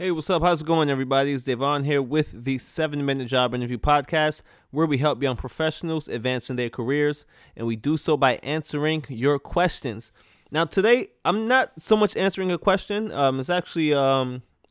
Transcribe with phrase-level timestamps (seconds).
[0.00, 0.42] Hey, what's up?
[0.42, 1.32] How's it going, everybody?
[1.32, 6.06] It's Dayvon here with the 7 Minute Job Interview Podcast, where we help young professionals
[6.06, 7.26] advance in their careers,
[7.56, 10.12] and we do so by answering your questions.
[10.52, 13.10] Now, today, I'm not so much answering a question.
[13.10, 14.42] Um, it's actually um,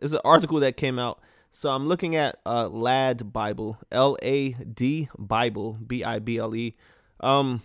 [0.00, 1.18] it's an article that came out.
[1.50, 6.54] So I'm looking at uh, LAD Bible, L A D Bible, B I B L
[6.54, 6.76] E.
[7.18, 7.62] Um,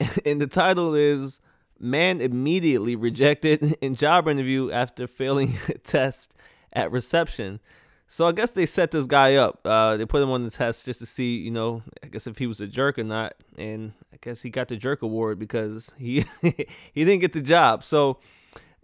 [0.24, 1.38] and the title is
[1.78, 6.34] Man immediately rejected in job interview after failing a test
[6.72, 7.60] at reception.
[8.08, 9.60] So I guess they set this guy up.
[9.64, 12.38] Uh, they put him on the test just to see, you know, I guess if
[12.38, 13.34] he was a jerk or not.
[13.58, 17.82] And I guess he got the jerk award because he he didn't get the job.
[17.82, 18.18] So,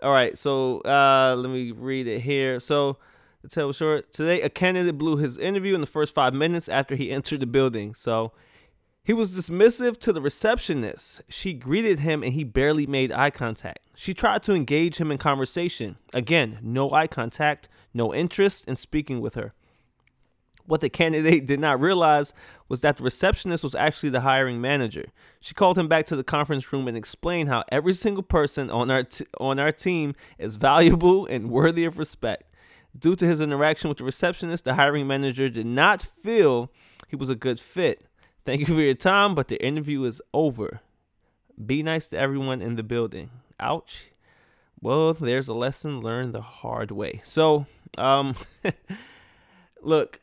[0.02, 0.37] all right.
[0.37, 2.59] So uh, let me read it here.
[2.59, 2.99] So
[3.43, 6.97] to tell short, today a candidate blew his interview in the first five minutes after
[6.97, 7.95] he entered the building.
[7.95, 8.33] So
[9.05, 11.23] he was dismissive to the receptionist.
[11.29, 13.80] She greeted him and he barely made eye contact.
[13.97, 15.97] She tried to engage him in conversation.
[16.15, 19.55] Again, no eye contact, no interest in speaking with her.
[20.66, 22.32] What the candidate did not realize
[22.68, 25.07] was that the receptionist was actually the hiring manager.
[25.40, 28.88] She called him back to the conference room and explained how every single person on
[28.88, 32.45] our t- on our team is valuable and worthy of respect.
[32.96, 36.71] Due to his interaction with the receptionist, the hiring manager did not feel
[37.09, 38.07] he was a good fit.
[38.45, 40.80] Thank you for your time, but the interview is over.
[41.65, 43.30] Be nice to everyone in the building.
[43.60, 44.07] Ouch.
[44.80, 47.21] Well, there's a lesson learned the hard way.
[47.23, 48.34] So, um,
[49.82, 50.21] look,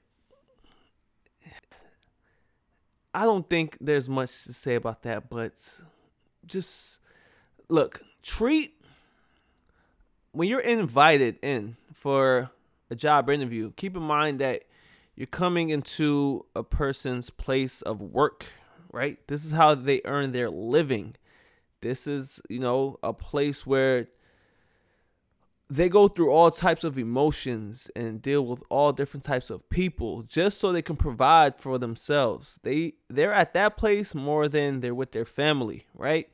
[3.14, 5.80] I don't think there's much to say about that, but
[6.46, 7.00] just
[7.70, 8.76] look, treat
[10.32, 12.52] when you're invited in for
[12.90, 14.64] a job interview, keep in mind that
[15.20, 18.46] you're coming into a person's place of work,
[18.90, 19.18] right?
[19.28, 21.16] This is how they earn their living.
[21.82, 24.08] This is, you know, a place where
[25.70, 30.22] they go through all types of emotions and deal with all different types of people
[30.24, 32.58] just so they can provide for themselves.
[32.64, 36.30] They they're at that place more than they're with their family, right?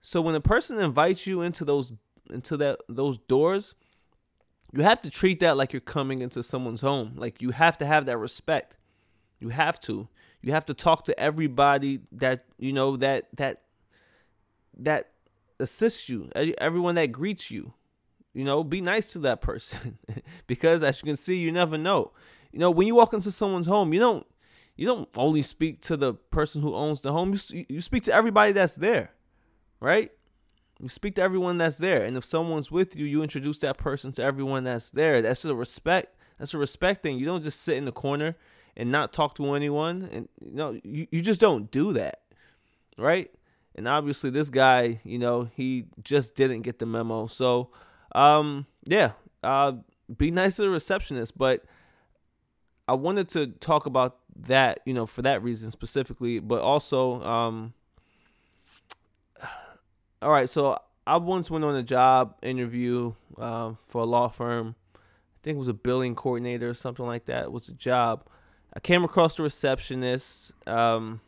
[0.00, 1.92] So when a person invites you into those
[2.30, 3.74] into that those doors,
[4.72, 7.12] you have to treat that like you're coming into someone's home.
[7.16, 8.76] Like you have to have that respect.
[9.38, 10.08] You have to.
[10.42, 13.62] You have to talk to everybody that you know that that
[14.78, 15.10] that
[15.58, 16.30] assists you.
[16.58, 17.74] Everyone that greets you.
[18.34, 19.98] You know, be nice to that person
[20.46, 22.12] because as you can see, you never know.
[22.52, 24.26] You know, when you walk into someone's home, you don't
[24.76, 27.34] you don't only speak to the person who owns the home.
[27.50, 29.12] You you speak to everybody that's there,
[29.80, 30.12] right?
[30.80, 34.12] You speak to everyone that's there, and if someone's with you, you introduce that person
[34.12, 35.20] to everyone that's there.
[35.20, 36.16] That's a respect.
[36.38, 37.18] That's a respect thing.
[37.18, 38.36] You don't just sit in the corner
[38.76, 42.20] and not talk to anyone, and you know you, you just don't do that,
[42.96, 43.30] right?
[43.74, 47.26] And obviously, this guy, you know, he just didn't get the memo.
[47.26, 47.70] So,
[48.12, 49.12] um, yeah,
[49.42, 49.72] uh,
[50.16, 51.64] be nice to the receptionist, but
[52.88, 57.74] I wanted to talk about that, you know, for that reason specifically, but also, um,
[60.20, 64.74] all right, so I once went on a job interview uh, for a law firm.
[64.94, 67.44] I think it was a billing coordinator or something like that.
[67.44, 68.24] It was a job.
[68.74, 70.52] I came across the receptionist.
[70.66, 71.20] Um,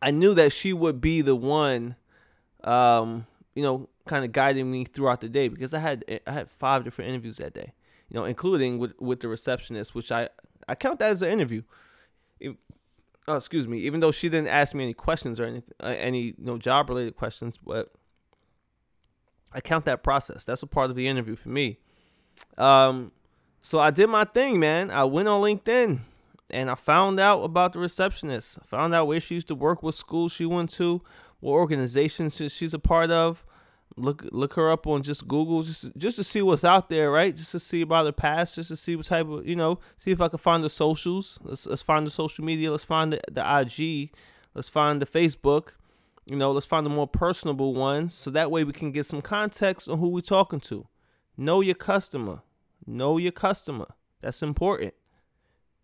[0.00, 1.96] I knew that she would be the one,
[2.64, 6.50] um, you know, kind of guiding me throughout the day because I had I had
[6.50, 7.72] five different interviews that day,
[8.08, 10.28] you know, including with with the receptionist, which I
[10.66, 11.62] I count that as an interview.
[13.28, 13.78] Oh, excuse me.
[13.80, 16.88] Even though she didn't ask me any questions or anything, uh, any you know job
[16.88, 17.92] related questions, but
[19.52, 20.44] I count that process.
[20.44, 21.78] That's a part of the interview for me.
[22.56, 23.12] Um,
[23.62, 24.90] so I did my thing, man.
[24.90, 26.00] I went on LinkedIn
[26.50, 28.58] and I found out about the receptionist.
[28.62, 31.02] I found out where she used to work, what school she went to,
[31.40, 33.44] what organizations she's a part of.
[33.98, 37.34] Look look her up on just Google, just just to see what's out there, right?
[37.34, 40.10] Just to see about her past, just to see what type of you know, see
[40.10, 41.38] if I can find the socials.
[41.42, 42.70] Let's let's find the social media.
[42.70, 44.12] Let's find the, the IG.
[44.54, 45.70] Let's find the Facebook.
[46.26, 49.22] You know, let's find the more personable ones so that way we can get some
[49.22, 50.86] context on who we're talking to.
[51.36, 52.42] Know your customer.
[52.86, 53.94] Know your customer.
[54.20, 54.94] That's important.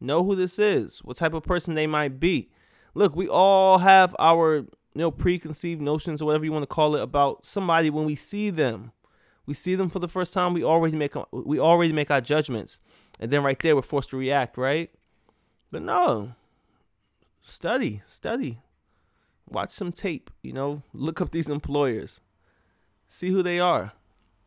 [0.01, 2.51] Know who this is, what type of person they might be.
[2.95, 6.97] Look, we all have our you know preconceived notions or whatever you want to call
[6.97, 8.93] it about somebody when we see them.
[9.47, 12.81] We see them for the first time, we already make we already make our judgments.
[13.21, 14.91] And then right there we're forced to react, right?
[15.71, 16.33] But no.
[17.43, 18.61] Study, study
[19.49, 22.21] watch some tape, you know, look up these employers,
[23.07, 23.93] see who they are,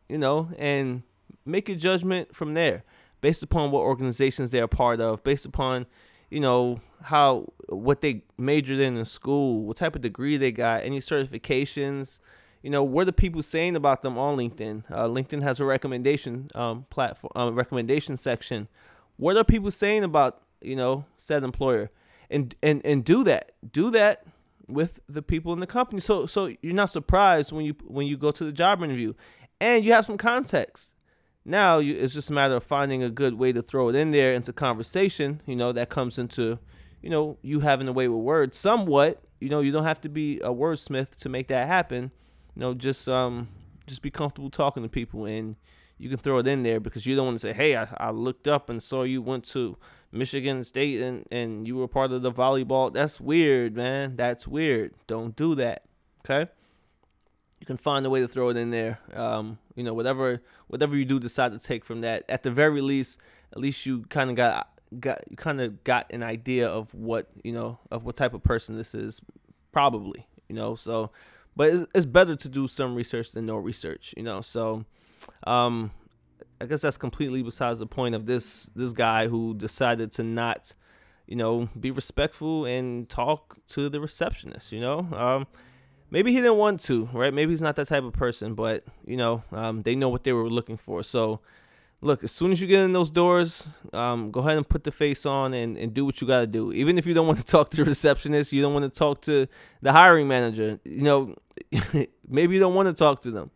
[0.08, 1.02] you know, and
[1.44, 2.84] make a judgment from there
[3.20, 5.86] based upon what organizations they're part of, based upon,
[6.30, 10.84] you know, how what they majored in in school, what type of degree they got,
[10.84, 12.18] any certifications,
[12.62, 14.84] you know, what are the people saying about them on LinkedIn?
[14.90, 18.68] Uh, LinkedIn has a recommendation um, platform, uh, recommendation section.
[19.16, 21.90] What are people saying about you know said employer?
[22.30, 23.52] And and and do that.
[23.72, 24.24] Do that
[24.66, 26.00] with the people in the company.
[26.00, 29.14] So so you're not surprised when you when you go to the job interview,
[29.60, 30.92] and you have some context.
[31.48, 34.10] Now you, it's just a matter of finding a good way to throw it in
[34.10, 35.40] there into conversation.
[35.46, 36.58] You know that comes into
[37.00, 39.22] you know you having a way with words somewhat.
[39.40, 42.10] You know you don't have to be a wordsmith to make that happen.
[42.54, 43.48] You know just um
[43.86, 45.56] just be comfortable talking to people and
[45.96, 48.10] you can throw it in there because you don't want to say, hey, I, I
[48.10, 49.76] looked up and saw you went to
[50.12, 52.92] Michigan State and, and you were part of the volleyball.
[52.92, 54.16] That's weird, man.
[54.16, 54.94] That's weird.
[55.06, 55.82] Don't do that.
[56.20, 56.50] Okay?
[57.58, 59.00] You can find a way to throw it in there.
[59.12, 62.24] Um, you know, whatever whatever you do decide to take from that.
[62.28, 63.20] At the very least,
[63.52, 67.30] at least you kind of got got you kind of got an idea of what
[67.44, 69.22] you know of what type of person this is,
[69.70, 70.26] probably.
[70.48, 71.12] You know, so
[71.54, 74.14] but it's, it's better to do some research than no research.
[74.16, 74.84] You know, so
[75.46, 75.92] um,
[76.60, 80.74] I guess that's completely besides the point of this this guy who decided to not,
[81.28, 84.72] you know, be respectful and talk to the receptionist.
[84.72, 85.46] You know, um,
[86.10, 87.32] maybe he didn't want to, right?
[87.32, 90.32] Maybe he's not that type of person, but you know, um, they know what they
[90.32, 91.02] were looking for.
[91.02, 91.40] So,
[92.00, 94.92] look, as soon as you get in those doors, um, go ahead and put the
[94.92, 96.72] face on and, and do what you got to do.
[96.72, 99.20] Even if you don't want to talk to the receptionist, you don't want to talk
[99.22, 99.46] to
[99.82, 100.80] the hiring manager.
[100.84, 101.34] You know,
[102.28, 103.50] maybe you don't want to talk to them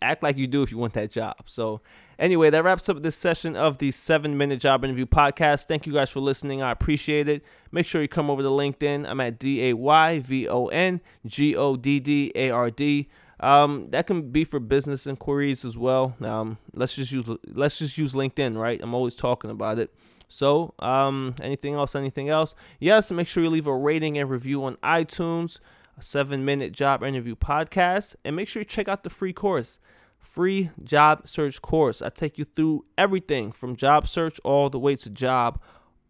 [0.00, 1.36] act like you do if you want that job.
[1.46, 1.80] So,
[2.18, 5.66] anyway, that wraps up this session of the seven minute job interview podcast.
[5.66, 6.62] Thank you guys for listening.
[6.62, 7.42] I appreciate it.
[7.70, 9.08] Make sure you come over to LinkedIn.
[9.08, 13.08] I'm at D A Y V O N G O D D A R D.
[13.40, 16.14] Um, that can be for business inquiries as well.
[16.20, 18.80] Um, let's just use let's just use LinkedIn, right?
[18.82, 19.92] I'm always talking about it.
[20.28, 21.94] So, um, anything else?
[21.94, 22.54] Anything else?
[22.80, 23.12] Yes.
[23.12, 25.58] Make sure you leave a rating and review on iTunes
[25.96, 28.14] a seven minute job interview podcast.
[28.24, 29.78] And make sure you check out the free course,
[30.18, 32.02] free job search course.
[32.02, 35.60] I take you through everything from job search all the way to job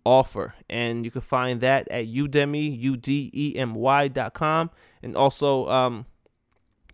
[0.05, 0.55] offer.
[0.69, 4.71] And you can find that at Udemy, U-D-E-M-Y.com.
[5.03, 6.07] And also, um,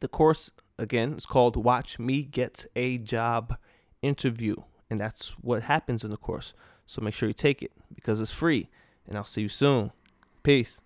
[0.00, 3.56] the course, again, is called Watch Me Get a Job
[4.02, 4.56] Interview.
[4.90, 6.55] And that's what happens in the course.
[6.87, 8.70] So make sure you take it because it's free.
[9.06, 9.93] And I'll see you soon.
[10.43, 10.81] Peace.